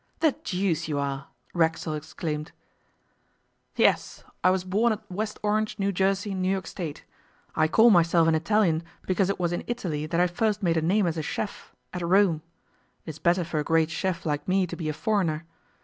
[0.21, 2.53] 'The deuce you are!' Racksole exclaimed.
[3.75, 7.05] 'Yes, I was born at West Orange, New Jersey, New York State.
[7.55, 10.81] I call myself an Italian because it was in Italy that I first made a
[10.81, 12.41] name as a chef at Rome.
[13.05, 15.45] It is better for a great chef like me to be a foreigner.